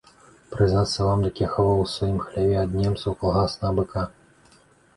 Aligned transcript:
Прызнацца 0.53 1.05
вам, 1.07 1.19
дык 1.25 1.35
я 1.43 1.49
хаваў 1.55 1.83
у 1.83 1.85
сваім 1.95 2.17
хляве 2.25 2.57
ад 2.63 2.75
немцаў 2.81 3.19
калгаснага 3.21 3.71
быка. 3.81 4.11